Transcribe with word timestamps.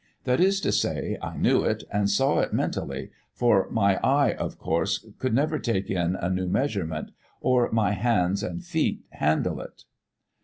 That 0.23 0.39
is 0.39 0.59
to 0.61 0.71
say, 0.71 1.19
I 1.21 1.37
knew 1.37 1.63
it 1.63 1.83
and 1.91 2.09
saw 2.09 2.39
it 2.39 2.51
mentally, 2.53 3.11
for 3.33 3.69
my 3.69 3.99
eye, 4.03 4.33
of 4.33 4.57
course, 4.57 5.05
could 5.19 5.35
never 5.35 5.59
take 5.59 5.91
in 5.91 6.15
a 6.15 6.27
new 6.27 6.47
measurement, 6.47 7.11
or 7.39 7.69
my 7.71 7.91
hands 7.91 8.41
and 8.41 8.65
feet 8.65 9.03
handle 9.11 9.61
it. 9.61 9.83